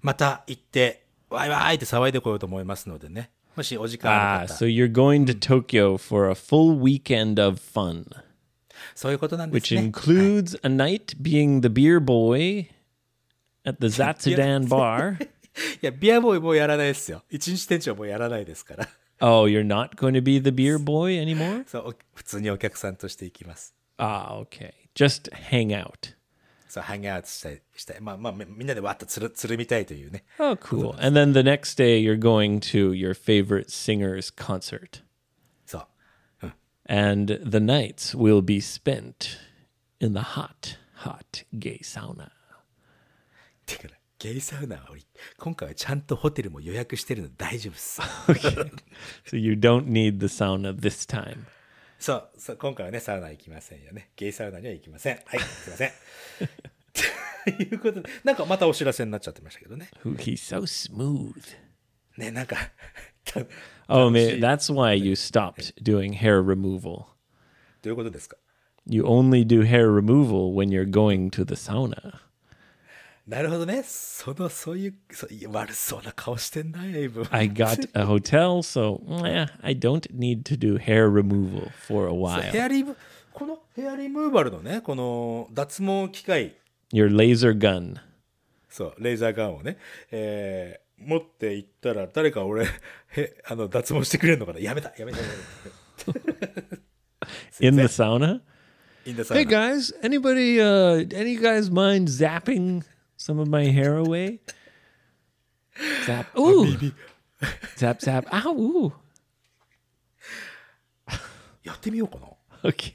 [0.01, 3.29] また行って、ワイワイって騒いでこようと思いますのでね。
[3.55, 4.11] もしお時間
[4.41, 8.05] あ Ah, so you're going to Tokyo for a full weekend of fun,
[8.95, 9.81] そういうことなんで which すね。
[9.81, 12.67] includes a night being the beer boy
[13.65, 15.21] at the Zatsudan bar.
[15.81, 17.23] いや、ビアボーイもうやらないですよ。
[17.29, 18.87] 一日店長もうやらないですから。
[19.20, 21.64] Oh, you're not going to be the beer boy anymore?
[21.66, 23.74] そう、お普通にお客さんとして行きます。
[23.98, 24.72] Ah, okay.
[24.94, 26.14] Just hang out.
[26.68, 28.00] そう、ハングアウトしたい、したい。
[28.00, 30.24] まあまあ、みみんなでわっとつる、つるみたいというね。
[30.40, 30.94] Oh, cool.
[30.98, 35.02] And then the next day, you're going to your favorite singer's concert.
[35.66, 35.86] そ
[36.42, 36.52] う。
[36.86, 39.38] And the nights will be spent
[40.00, 42.30] in the hot, hot gay sauna.
[43.66, 45.01] てかね ゲイサウナは俺、
[45.37, 48.01] 今回はちゃんとホテルも予約してるの大丈夫っす。
[49.25, 51.37] So you don't need the sauna this time.
[51.97, 54.11] そう、そう、今回はね、サウナ行きませんよね。
[54.17, 55.19] ゲイサウナには行きません。
[55.25, 55.91] はい、すいません。
[57.45, 59.89] ということで、なんかまたお知らせになっちゃってましたけどね。
[60.03, 61.33] He's so smooth.
[62.17, 62.57] ね、なんか、
[63.87, 67.05] Oh, man, い that's why you stopped doing hair removal.
[67.81, 68.35] どういうことですか
[68.85, 72.19] You only do hair removal when you're going to the sauna.
[73.29, 73.83] なるほどね。
[73.83, 77.23] その、そういう、そ悪そうな顔してんな、エイブ。
[77.29, 82.59] I got a hotel, so eh, I don't need to do hair removal for a そうヘ
[82.59, 82.63] while.
[82.63, 82.97] アリム、
[83.31, 86.55] このヘアリムーバルのね、この脱毛機械、
[86.91, 87.97] Your laser gun.
[88.67, 89.77] そう、レーザーガンをね、
[90.09, 95.23] えー、持って行ったら、誰か俺、へ、あの、脱毛してくれるのかなやめた、やめた、や
[96.07, 96.19] めた。
[97.61, 98.41] In the sauna?
[99.05, 102.83] インダサウ Hey ナ guys, anybody uh any guys mind Zapping
[103.18, 104.40] some of my hair away?
[106.06, 106.26] Zap.
[106.38, 106.66] Ooh.
[107.76, 108.26] Zap, zap.
[108.32, 108.54] Ow.
[108.54, 108.92] Ooh.
[111.62, 112.26] やってみようかな。
[112.70, 112.94] Okay.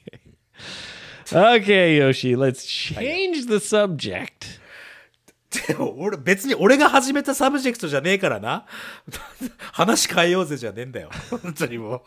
[1.32, 4.58] Okay, Yoshi, let's change the subject.
[5.66, 8.66] でも俺別に俺が始めたサブジェクトじゃねえからな。
[9.72, 11.10] 話変えようぜじゃねえんだよ。
[11.30, 12.02] 本当にもう。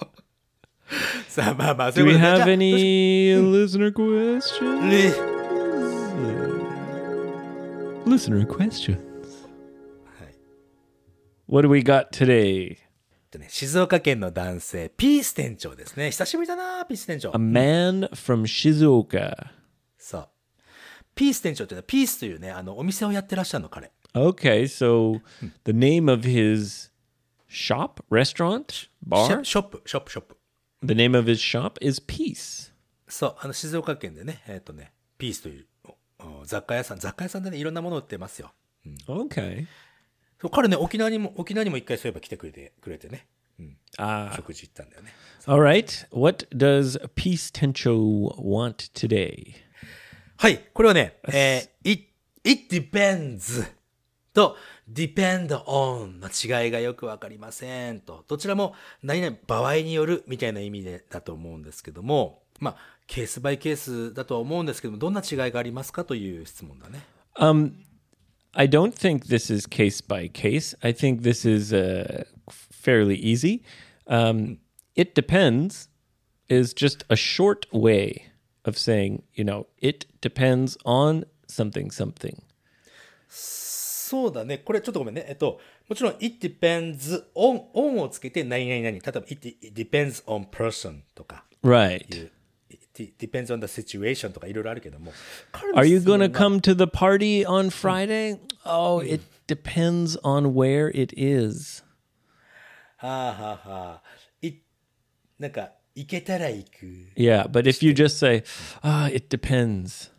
[1.27, 6.46] さあまあまあ、 Do そうい we うことで have じゃあ any listener questions?
[8.07, 8.97] レ Listener questions.
[11.47, 12.77] What do we got today?
[13.29, 16.11] とね、静岡県の男性、ピース店長ですね。
[16.11, 19.33] 久しぶりだな、ピース店長 A。man from Shizuoka.
[19.97, 20.29] そう。
[21.15, 23.91] ピース店長っていうのは、ピースというね、あの、お店をやってらっしゃるの、彼。
[24.13, 25.19] Okay, so
[25.65, 26.91] the name of his
[27.49, 30.37] shop, restaurant, シ bar, ョショップ、ショップ、ショップ。
[30.83, 32.71] the name of his shop is Peace.
[33.07, 35.66] そう、あの、静岡県でね、えっ、とね、ピースというおお
[36.48, 38.52] 雑貨屋さん、雑貨屋さんでね、いろんなものを売ってますよ。
[39.06, 39.66] Okay.
[40.40, 43.26] そう彼ね、沖縄にも、沖縄にも一回そういえば来てくれて、くれてね、
[43.98, 45.12] Ah, 食事行ったんだよね。
[45.46, 46.06] all right.
[46.10, 49.54] What does Peace Tencho want today?
[50.38, 52.04] はい、これはね、えー it,
[52.44, 53.66] it depends
[54.38, 54.56] と
[54.88, 58.72] depend on の違いがよくわかりませんと、どちらも
[59.02, 62.76] 何々場合によるみたいな意味でだと思うんですけども、まあ、
[63.08, 67.02] ケースバイケースだとは思うんですけども、どんな違いがありますかという質問だね。
[67.34, 67.72] Um,
[68.52, 70.76] I don't think this is case by case.
[70.82, 73.64] I think this is uh, fairly easy.
[74.06, 74.58] Um,
[74.94, 75.88] it depends
[76.48, 78.30] is just a short way
[78.64, 82.40] of saying, you know, it depends on something, something.
[84.07, 84.59] そうだね。
[84.59, 85.25] これちょっとごめんね。
[85.27, 85.59] えっと、
[85.89, 88.91] もちろん it depends on, on をつけて何々々。
[88.91, 91.45] 例えば it, it depends on person とか。
[91.63, 92.29] Right.
[92.69, 95.11] it depends on the situation とかいろいろあるけども。
[95.51, 98.39] 彼の Are you 質問 going to は come to the party on Friday?
[98.65, 101.83] Oh, it depends on where it is.
[102.97, 104.01] はあはあはあ。
[104.41, 104.61] い、
[105.39, 107.11] なんか、行けたら行く。
[107.15, 108.43] Yeah, but if you just say,
[108.81, 110.11] ah, it depends.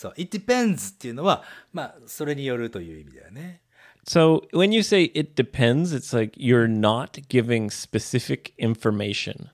[0.00, 1.42] そう、it depends っていうのは、
[1.74, 3.60] まあ、それによるという意味だよね。
[4.08, 9.50] So when you say it depends, it's like you're not giving specific information.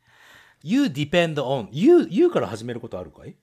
[0.63, 3.35] you depend on, you, you から始めることあるかい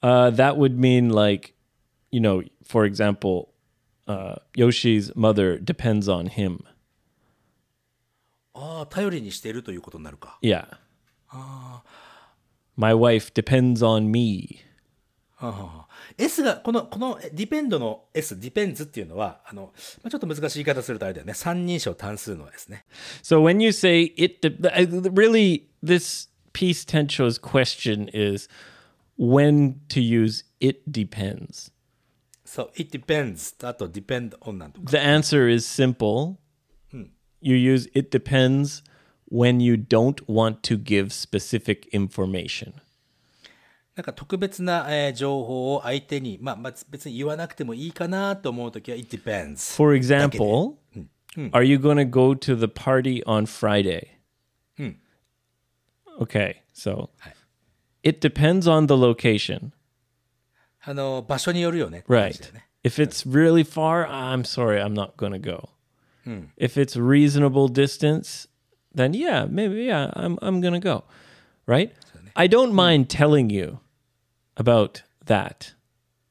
[0.00, 1.54] Uh, that would mean like,
[2.12, 3.48] you know, for example,
[4.06, 6.60] uh, Yoshi's mother depends on him.
[8.54, 10.38] ああ、頼りにしているということになるか。
[10.40, 10.68] Yeah.
[12.76, 14.60] My wife depends on me.
[15.34, 15.87] はあはあはあ
[16.18, 21.34] S が、この、この depend の S、depends っていうのは、あの、まあ、ちょっと難しい言い方するとあれだよね。
[21.34, 22.84] 三人称単数のですね。
[23.22, 24.46] So when you say it,
[25.14, 28.48] really, this piece tencho's question is
[29.16, 31.70] when to use it depends.
[32.44, 34.90] そう、it depends とあと depend on なんとか。
[34.90, 36.36] The answer is simple.
[37.40, 38.82] You use it depends
[39.30, 42.72] when you don't want to give specific information.
[43.98, 49.74] なんか特別な、えー情報を相手に、まあ、まあ、別に言わなくてもいいかなと思うときは it depends。
[49.74, 50.76] For example,
[51.50, 54.06] are you going to go to the party on Friday?
[56.20, 57.10] Okay, so
[58.04, 59.72] it depends on the location,
[60.84, 62.04] あの、場所によるよね。
[62.08, 62.52] right?
[62.84, 65.70] If it's really far, I'm sorry, I'm not going to go.
[66.56, 68.46] If it's reasonable distance,
[68.94, 71.02] then yeah, maybe yeah, I'm I'm going to go.
[71.66, 71.92] Right?
[72.36, 73.80] I don't mind telling you
[74.58, 75.74] about that.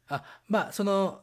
[0.10, 1.22] あ、まあ、その、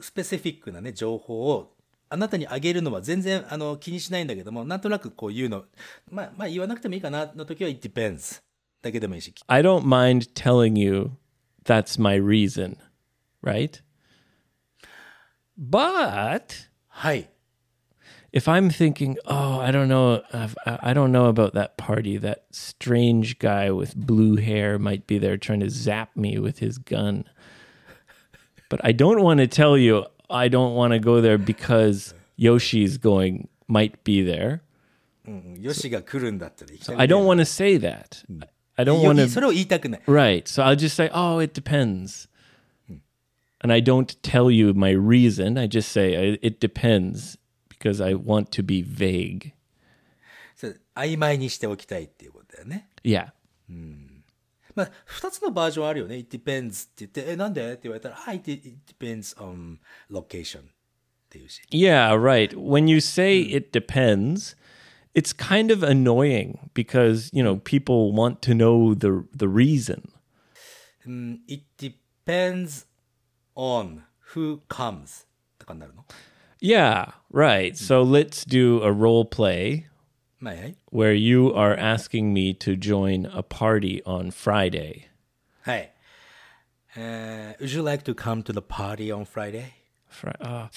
[0.00, 1.74] スペシフィックなね、情報を、
[2.08, 5.64] あなたにあげるのは全然、あの、気にしないんだけども、なんとなくこう言うの、
[6.10, 8.42] まあ、まあ、言わなくてもいいかな、の時は it depends
[8.82, 9.34] だけでもいいし。
[9.46, 11.12] I don't mind telling you
[11.64, 12.76] that's my reason,
[13.42, 13.82] right?
[15.58, 17.33] But はい。
[18.34, 22.16] if I'm thinking, oh, I don't know, I've, I do not know about that party.
[22.16, 26.76] That strange guy with blue hair might be there trying to zap me with his
[26.78, 27.26] gun.
[28.68, 32.98] But I don't want to tell you I don't want to go there because Yoshi's
[32.98, 34.62] going might be there.
[36.82, 38.24] So I don't want to say that.
[38.76, 39.28] I don't want to.
[40.08, 40.48] Right.
[40.48, 42.26] So I'll just say, oh, it depends.
[43.60, 45.56] And I don't tell you my reason.
[45.56, 47.38] I just say it depends
[47.83, 49.53] because I want to be vague.
[50.55, 52.89] それ曖昧にしておきたいっていうことだよね。
[53.03, 53.31] Yeah.
[54.75, 56.17] まあ、二つのバージョンあるよね。
[56.17, 59.77] It depends って言って、え、なんでって言われたら、はい、it, it depends on
[60.09, 60.63] location っ
[61.29, 61.61] ていうし。
[61.71, 62.55] Yeah, right.
[62.57, 64.55] When you say it depends,
[65.13, 70.09] it's kind of annoying because, you know, people want to know the the reason.
[71.05, 72.85] うん、it depends
[73.55, 74.01] on
[74.33, 75.25] who comes
[75.57, 76.05] とかになるの
[76.64, 77.76] yeah, right.
[77.76, 79.86] So let's do a role play
[80.40, 80.74] May I?
[80.88, 85.08] where you are asking me to join a party on Friday.
[85.66, 85.90] Hey,
[86.96, 89.74] uh, would you like to come to the party on Friday?
[90.08, 90.68] Fri- uh,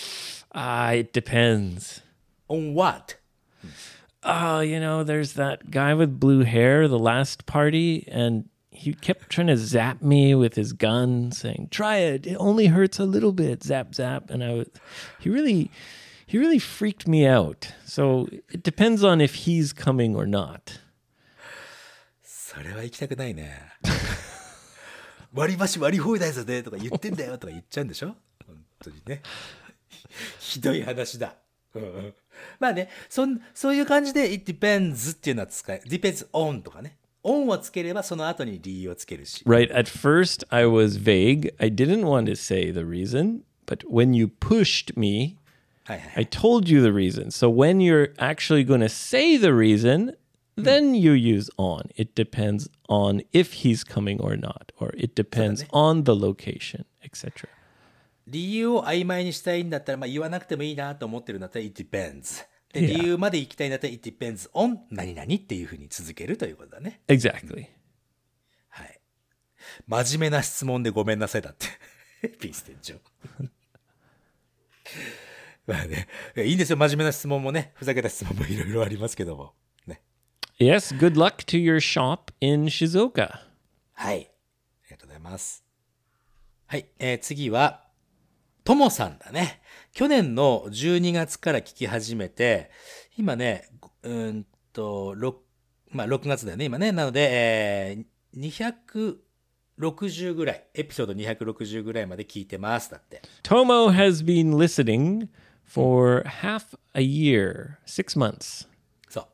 [0.54, 2.02] ah, it depends.
[2.50, 3.16] On what?
[4.24, 9.31] Oh, you know, there's that guy with blue hair, the last party, and he kept
[9.31, 12.27] trying to zap me with his gun, saying, "Try it.
[12.27, 14.69] It only hurts a little bit." Zap, zap, and I was,
[15.21, 15.71] he really,
[16.27, 17.73] he really freaked me out.
[17.85, 20.81] So it depends on if he's coming or not.
[22.23, 23.61] それは行きたくないね。
[25.33, 28.15] 割り箸割り放題だぜとか言ってんだよとか言っちゃうんでしょ
[28.47, 29.23] 本当にね。
[30.39, 31.35] ひどい話だ。
[31.75, 32.15] うん
[32.59, 36.99] まあね、そん、そういう感じで it depends っていうのは使え、depends on とかね。
[37.27, 39.45] on をつければその後に理由をつけるし。
[39.45, 39.73] Right.
[39.73, 41.55] At first, I was vague.
[41.59, 45.37] I didn't want to say the reason, but when you pushed me,
[45.85, 46.25] はいはい。
[46.25, 47.31] I told you the reason.
[47.31, 50.17] So when you're actually going to say the reason,
[50.57, 51.91] then you use on.
[51.97, 57.49] It depends on if he's coming or not, or it depends on the location, etc.
[58.27, 62.45] 理由を曖昧にしたいんだったら、まあ言わなくてもいいなと思ってるんだったら it depends。
[62.74, 67.02] で.理由まで行きたいんだったら it depends on 何々っていうふうに続けるということだね。
[67.08, 67.68] Exactly.
[68.70, 69.00] はい。
[69.88, 71.68] 真面目な質問でごめんなさいだって。
[72.40, 72.96] ピース店長。
[75.68, 76.78] まあね、いいんですよ。
[76.78, 79.54] 真面目な質問もね、ふざけた質問もいろいろありますけども。
[79.86, 80.02] ね。
[80.60, 83.48] Yes, good luck to your shop in Shizuoka.
[83.94, 84.18] はい。
[84.18, 85.66] ありがとうございます。
[86.68, 86.86] はい。
[87.00, 87.86] えー次は、
[88.64, 89.62] ともさんだね。
[89.98, 92.70] 去年の12月から聞き始めて、
[93.18, 93.68] 今ね、
[94.04, 95.34] うーんと、6、
[95.90, 96.92] まあ6月だよね、今ね。
[96.92, 98.06] なので、えー
[99.82, 102.92] 260ぐらい、エピソード260ぐらいまで聞いてます。
[102.92, 103.24] だって。
[103.42, 105.30] Tomo has been listening
[105.66, 108.68] for half a year, six months,
[109.10, 109.28] そう。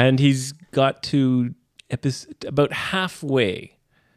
[0.00, 1.52] and he's got to
[1.88, 3.70] episode about halfway.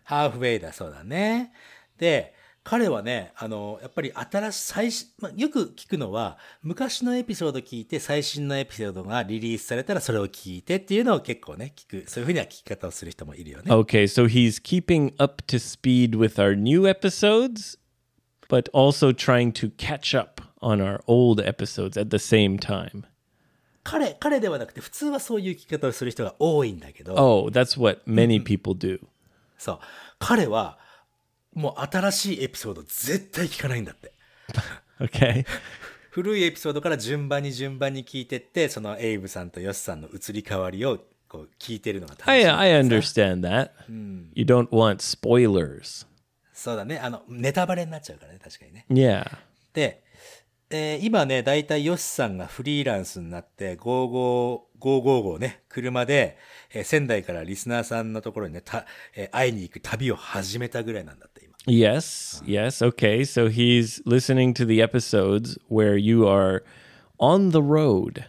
[0.03, 1.51] ハーフウェイだそうだね。
[1.97, 12.09] で、彼はね、あの、やっぱり新しい、最新、まあ、よく聞くのは、昔のエピソード聞いて、最新のエピソードがリリースされたらそれを聞いてっていうのを結構ね、聞く。
[12.09, 13.65] そういうふうには聞き方をする人もいるよね。
[13.69, 17.77] Okay, so he's keeping up to speed with our new episodes,
[18.47, 23.03] but also trying to catch up on our old episodes at the same time.
[23.83, 29.01] 彼、彼ではなくて、普通はそういう聞き方をする人が多いんだけど、Oh, that's what many people do.
[29.57, 29.79] そう。
[30.19, 30.77] 彼は、
[31.53, 34.11] もう新しいエピソード絶対聞かないんだって。
[34.99, 35.45] Okay.
[36.11, 43.71] 古いエピソードから順番に順番に聞いてって、そのエイブさんとヨシさんの移り変わりをこう聞いてるのが楽しい I I understand that.
[44.35, 46.05] You don't want spoilers.
[46.53, 46.99] そうだね。
[46.99, 48.85] あの、ネタバレになっちゃうからね、確かにね。
[48.89, 49.25] Yeah.
[49.73, 50.03] で、
[50.69, 53.75] えー今ね、だいたいヨシさんがフリーランスになって、
[54.83, 56.37] 555ね、車で、
[56.73, 61.55] えー仙台からリスナーさんのところにね、たえー会いに行く旅を始めたぐらいなんだって、今。
[61.65, 62.43] Yes.
[62.45, 62.85] Yes.
[62.85, 63.21] Okay.
[63.21, 66.63] So he's listening to the episodes where you are
[67.17, 68.23] on the road.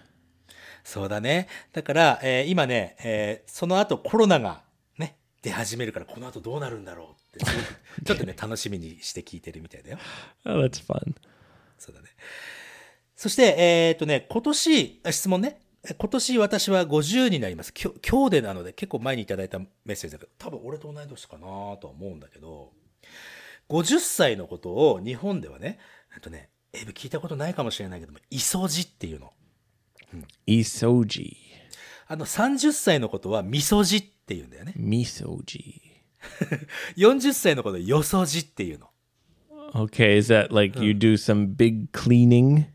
[0.85, 1.49] そうだね。
[1.73, 4.63] だから、えー今ね、えーその後コロナが
[4.97, 7.45] ね、出始めるから、この後どうなるんだろうって、
[8.05, 9.99] ちょっとね、楽しみにして聞いてるみたいだよ。
[10.47, 11.15] Oh, that's fun.
[11.79, 12.11] そうだね。
[13.17, 15.61] そして、えっ、とね、今年、あ質問ね。
[15.87, 17.73] え今年私は50になります。
[17.79, 21.41] 今日今日でなので結構前にいただいたメッセージだけど、多分俺と同い年かな
[21.77, 22.73] とは思うんだけど、
[23.69, 25.79] 50歳のことを日本ではね、
[26.15, 29.33] えっとね、エイブ聞いたことないかもしれないけども、イソジっていうの。
[30.47, 31.37] Isoji.
[32.07, 34.75] あの、30歳のことはミソジって言うんだよね。
[34.79, 35.81] Misoji.
[36.97, 38.91] 40歳のことはヨソジっていうの。
[39.75, 42.67] Okay, is that like you do some big cleaning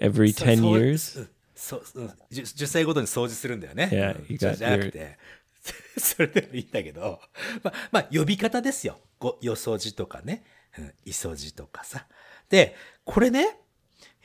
[0.00, 1.28] every 10そう years?
[1.64, 3.88] そうそう10 10歳ごとに掃除するんだよね。
[3.90, 5.18] Yeah, じゃなくて、
[5.96, 7.22] それでもいいんだけど、
[7.62, 9.00] まあ、まあ、呼び方ですよ。
[9.18, 10.44] ご、よそじとかね、
[10.78, 12.06] うん、いそじとかさ。
[12.50, 13.58] で、これね、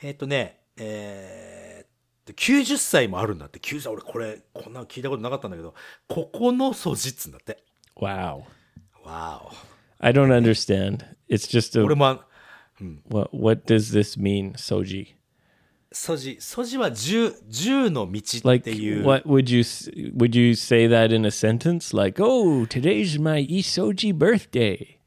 [0.02, 1.88] えっ、とね、えーっ
[2.26, 3.58] と、90歳もあるんだって。
[3.58, 5.74] 90歳、俺これ、こんなの聞いたことなかったんだけど、
[6.08, 7.64] ここのそじっつうんだって。
[7.96, 8.44] Wow.
[9.02, 9.52] わお。
[9.98, 11.06] I don't understand.
[11.30, 12.26] It's just a 俺もあ、
[13.08, 15.19] what what does this mean, Soji?
[15.92, 19.04] そじ、そじは十、十の道っ Like ていう。
[19.04, 19.60] what would you
[20.16, 21.96] would you say that in a sentence?
[21.96, 25.00] Like, "Oh, today's my Isoji birthday."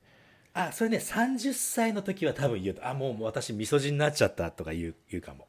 [0.53, 5.47] あ、それね、30歳の時は多分言うと、あ、もう私、みそじになっちゃったとか言う、言うかも。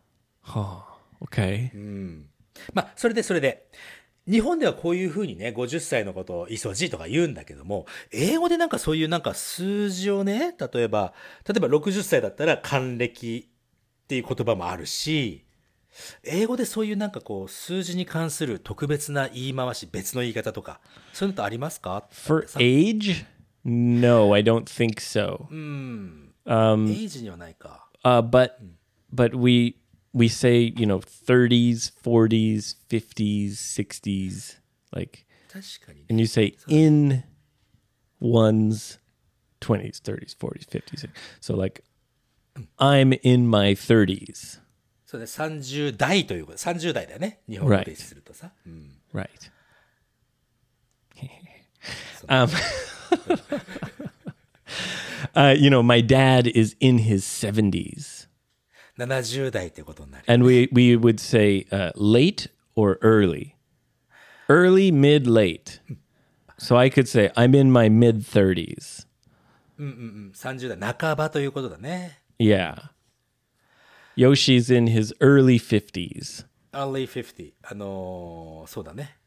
[1.20, 1.70] Okay.
[2.72, 3.66] まあ、それでそれで。
[4.26, 11.12] 日本ではこういうふうにね、50歳のことをイソジとか言うんだけども、英語でなんかそういうなんか数字をね、例えば、
[11.46, 13.50] 例えば60歳だったら還暦
[14.04, 15.44] っていう言葉もあるし、
[16.24, 20.80] 英語でそういうなんかこう数字に関する特別な言い回し、別の言い方とか、
[21.12, 23.24] そういうのってありますか For age?
[23.64, 25.46] No, I don't think so.
[26.46, 27.88] エイジにはないか。
[28.04, 28.50] Uh, but
[29.14, 29.76] but we
[30.12, 34.58] we say you know 30s, 40s, 50s, 60s,
[34.92, 36.06] like, 確かにね。
[36.10, 37.24] and you say in
[38.20, 38.98] one's
[39.60, 41.08] 20s, 30s, 40s, 50s.
[41.40, 41.82] So like,
[42.77, 44.59] I'm in my 30s.
[45.05, 47.39] そうね、30代ということ、30代だよね。
[47.49, 47.85] 日本語 Right.
[47.85, 48.51] でするとさ。
[48.65, 49.27] うん Right.
[52.27, 52.47] um,
[55.35, 58.27] uh, you know, my dad is in his 70s.
[58.97, 60.23] 70代ってことになる。
[60.27, 63.55] And we, we would say uh, late or early.
[64.49, 65.79] Early, mid, late.
[66.57, 69.05] So I could say, I'm in my mid 30s.
[69.79, 72.19] 30代半ばということだね。
[72.37, 72.89] Yeah.
[74.17, 76.45] Yoshi's in his early 50s.
[76.73, 77.53] early 50。
[77.63, 79.17] あのーそうだね。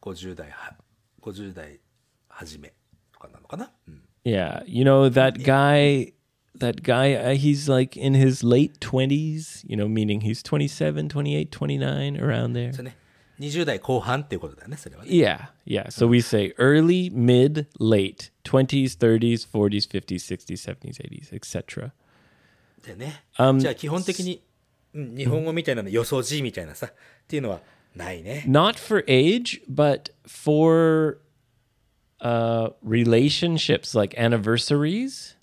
[0.00, 0.76] 50代は、
[1.22, 1.80] 50代
[2.28, 2.72] 初め
[3.12, 3.70] とかなのかな。
[3.88, 4.02] うん。
[4.24, 4.62] Yeah.
[4.66, 6.12] You know, that guy,
[6.58, 11.50] that guy, uh, he's like in his late 20s, you know, meaning he's 27, 28,
[11.50, 12.72] 29, around there.
[12.72, 12.96] それね。
[13.40, 15.10] 20代後半っていうことだよね、それはね。
[15.10, 15.48] Yeah.
[15.66, 15.86] Yeah.
[15.88, 21.30] So we say early, mid, late, 20s, 30s, 40s, 50s, 60s, 70s, 80s,
[22.87, 23.23] でね。
[23.57, 24.41] じゃあ基本的に、
[24.93, 26.93] うん、日本語みたいなの、予想字みたいなさ、っ
[27.27, 27.59] ていうのは
[27.95, 28.45] ないね。
[28.47, 31.19] Not for age, but for
[32.21, 35.35] uh, relationships like anniversaries.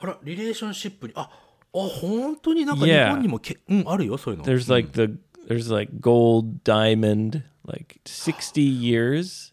[0.00, 1.28] あら、リレーションシップに、あ、あ、
[1.72, 4.44] 本当になんか日.本にもけ、うん、あるよ、そういうの。
[4.44, 9.52] There's like the there's like gold, diamond, like 60 years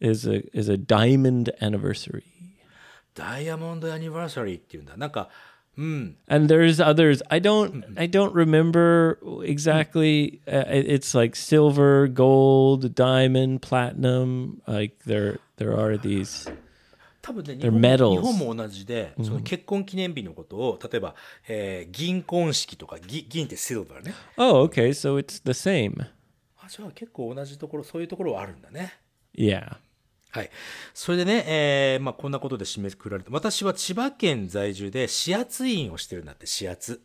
[0.00, 2.22] is a is a diamond anniversary.
[3.14, 4.96] ダイヤモンドアニバーサリーっていうんだ。
[4.96, 5.28] なんか、
[5.78, 6.16] うん。
[6.28, 7.22] And there's others.
[7.28, 14.60] I don't I don't remember exactly uh, it- it's like silver, gold, diamond, platinum.
[14.66, 16.52] Like there there are these
[17.22, 21.14] 多分ね、日 They're 本日本も同じで、その結婚記念日のことを、例えば、
[21.48, 24.14] えー銀婚式とか、ぎ銀ってシルバーね。
[24.36, 24.88] Oh, okay.
[24.90, 26.06] So it's the same.
[26.56, 28.94] あ、じゃあ結構同じところ、そういうところはあるんだね。
[29.36, 29.76] Yeah.
[30.30, 30.50] はい。
[30.94, 37.00] それでね、えーまあこんなことで締めくくられて、私は千葉県在住で指圧院をしてるんだって、指圧。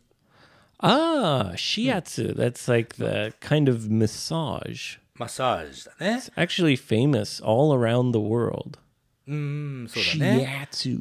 [0.78, 2.34] Ah, shiatsu.
[2.34, 4.98] That's like the kind of massage.
[5.14, 6.22] マッサージだね。
[6.36, 8.78] Actually famous all around the world.
[9.26, 10.68] うん、そうだね。
[10.70, 10.98] Shiatsu.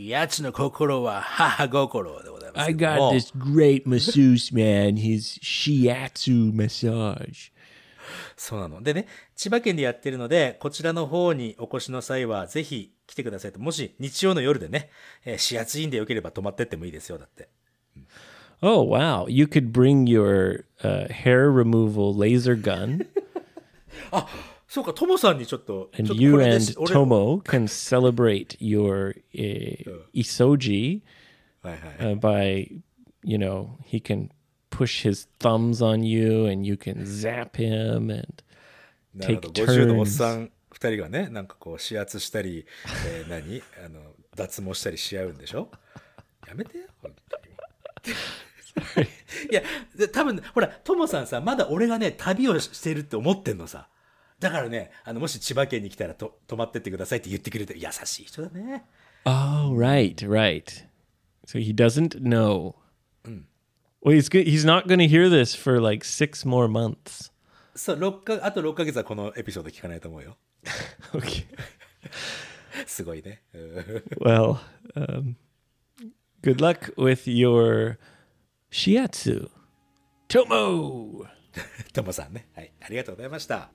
[0.00, 4.96] 指圧の心は母心でございます I got this great masseuse man.
[4.96, 7.50] His shiatsu massage.
[8.36, 8.82] そうなの。
[8.82, 13.58] でね、千葉県でやってるので、こちらの方にお越しの際は、ぜひ来てくださいと。
[13.58, 14.90] もし日曜の夜でね、
[15.24, 17.48] えー、指圧院でよければ泊まってってもいいですよ、だって。
[18.62, 19.26] Oh wow!
[19.28, 23.06] You could bring your uh, hair removal laser gun,
[24.68, 26.56] そうか、トモさんにちょっと、and you and
[26.86, 31.02] Tomo can celebrate your uh, isoji
[31.62, 32.70] uh, by,
[33.22, 34.30] you know, he can
[34.76, 38.26] push his thumbs on you, and you can zap him, and
[39.20, 40.10] take 50のおっ turns.
[40.10, 42.66] さん二人がね、なんかこう、指圧したり、
[43.08, 43.62] えー何？
[43.84, 44.00] あの、
[44.34, 45.70] 脱毛したりし合うんでしょ？
[46.46, 49.06] やめてよ、本当に。
[49.50, 49.62] いや、
[49.96, 53.88] で多分、ほら、トモさんさ、まだ俺がね、旅をしてるって思ってんのさ。
[54.38, 58.84] だからね、あの、もし千葉県に来たらと泊まってってくださいって言ってくれて、優しい人だね。
[59.24, 60.84] Oh, right, right.
[61.46, 62.74] So he doesn't know.
[64.06, 64.46] Well, he's good.
[64.46, 67.32] He's not going to hear this for like six more months.
[67.74, 70.36] そう、六か、あと6ヶ月はこのエピソード聞かないと思うよ。
[71.12, 71.44] Okay.
[72.86, 73.42] すごいね。
[73.52, 74.58] うん Well,
[74.94, 75.34] um,
[76.40, 77.98] Good luck with your
[78.70, 79.50] shiatsu.
[80.28, 81.26] Tomo.
[81.92, 82.46] ともさんね。
[82.54, 82.70] はい。
[82.80, 83.70] ありがとうございました。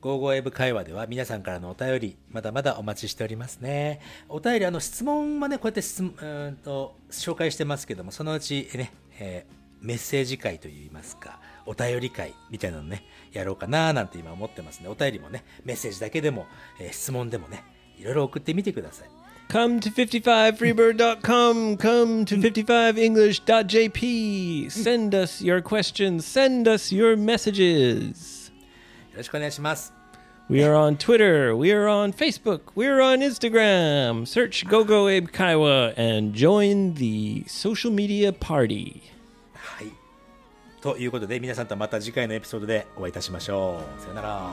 [0.00, 4.00] ゴーゴーエブ会話では皆さんからのお便り、まだまだお待ちしておりますね。
[4.28, 14.88] お便り、あの、質問はね、こうやって質問、うーんと、紹介してますけども、そのうちね、えーメッセージ会といいますか、お便り会みたいなのね、やろうかななんて今思ってますね。
[14.88, 16.46] お便りもね、メッセージだけでも、
[16.80, 17.62] えー質問でもね、
[17.96, 19.08] いろいろ送ってみてください。
[19.48, 21.76] Come to 55freebird.com.
[21.76, 24.70] Come to 55english.jp.
[24.70, 26.26] Send us your questions.
[26.26, 28.50] Send us your messages.
[29.12, 29.92] よろしくお願いします。
[30.50, 31.54] We are on Twitter.
[31.56, 32.72] We are on Facebook.
[32.74, 34.26] We're on Instagram.
[34.26, 39.14] Search GoGo Abe Kaiwa and join the social media party.
[40.86, 40.94] はい。
[40.94, 44.00] ということで、皆さんとはまた次回のエピソードでお会いいたしましょう。
[44.00, 44.50] さよなら。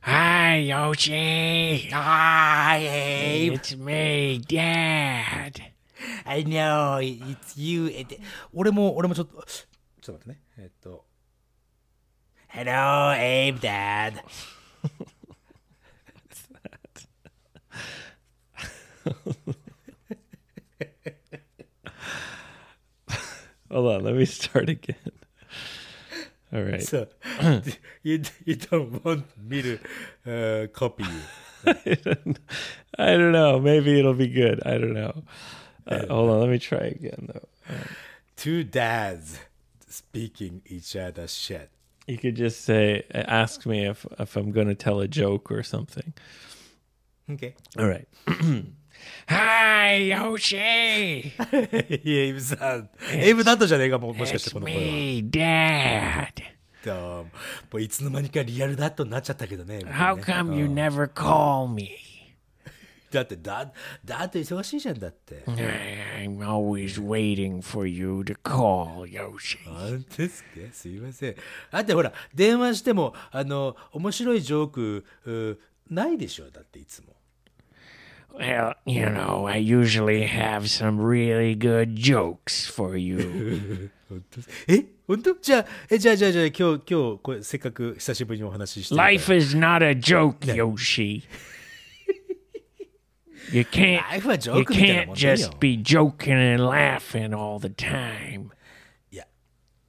[0.00, 1.88] Hi, Yoshi.
[1.92, 3.52] Hi, Abe.
[3.54, 5.62] It's me, Dad.
[6.24, 7.88] I know, it's you.
[8.52, 9.44] 俺も、俺もちょっと、
[10.00, 10.40] ちょっと待ってね。
[10.58, 11.07] えっと。
[12.48, 14.22] Hello, Abe, Dad.
[14.96, 17.04] What's that?
[23.70, 24.96] Hold on, let me start again.
[26.52, 26.82] All right.
[26.82, 27.06] So,
[28.02, 29.78] you, you don't want me to
[30.26, 31.20] uh, copy you.
[32.98, 33.60] I don't know.
[33.60, 34.62] Maybe it'll be good.
[34.64, 35.22] I don't know.
[35.86, 37.74] Uh, hold on, let me try again though.
[38.36, 39.38] Two dads
[39.86, 41.70] speaking each other's shit.
[42.07, 45.63] You could just say, ask me if if I'm going to tell a joke or
[45.63, 46.13] something.
[47.31, 47.55] Okay.
[47.79, 48.07] All right.
[49.29, 51.31] Hi, Yoshi.
[52.03, 52.89] いや、エイブさん。
[53.13, 54.81] エイブだったじゃねえか、ももしかして It's この声は。
[54.81, 56.43] me, Dad.
[56.83, 57.29] どうもも
[57.75, 59.79] ういつの間にかリアルダットになっちゃったけどね。
[59.79, 61.91] 僕ね How come you never call me?
[63.10, 63.72] だってだ、
[64.04, 65.42] だって忙しいじゃんだって。
[65.46, 69.58] I'm always waiting for you to call, Yoshi.
[69.64, 71.36] 本当ですかすいません。
[71.70, 75.58] だってほら、電話しても、あの、面白いジョーク、う
[75.94, 76.50] ないでしょ？
[76.50, 77.14] だっていつも。
[78.38, 83.90] Well, you know, I usually have some really good jokes for you.
[84.68, 84.84] え？
[85.08, 85.34] 本当？
[85.40, 91.22] じゃあ、え、じゃあ、じゃあ、じゃあ、今日、今日、これ、せっかく久しぶりにお話ししてるから Life is not a joke, Yoshi.
[93.50, 94.04] You can't.
[94.58, 98.52] you can't just be joking and laughing all the time.
[99.10, 99.24] Yeah,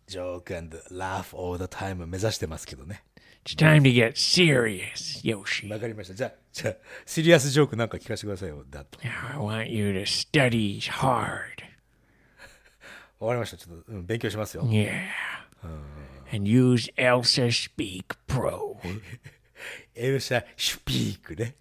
[0.08, 2.02] joke and laugh all the time
[3.46, 5.70] It's time to get serious, Yoshi.
[9.34, 11.64] i want you to study hard.
[14.70, 15.10] Yeah.
[16.32, 18.80] And use Elsa Speak Pro.
[19.95, 21.57] エルシャシュピークね。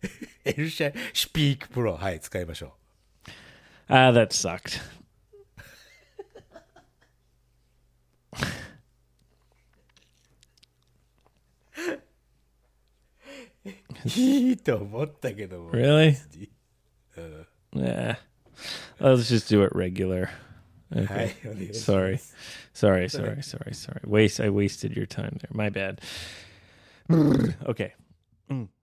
[0.46, 1.96] エルシャシュピークプロ。
[1.96, 2.74] はい、使いましょ
[3.88, 4.80] Ah, that sucked.
[13.66, 14.10] う。
[14.20, 15.72] いいと思ったけども。
[15.72, 16.18] Really?
[17.76, 18.18] Yeah.
[19.00, 20.26] Let's just do it regular.
[20.26, 20.30] は
[20.96, 21.30] Okay.
[21.44, 22.20] い、お 願いします Sorry.
[22.74, 24.02] Sorry, sorry, sorry, sorry.
[24.06, 25.50] Waste I wasted your time there.
[25.52, 26.00] My bad.
[27.69, 27.95] okay.
[28.51, 28.69] Mm.